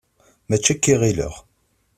[0.49, 1.33] Mačči akka i ɣileɣ.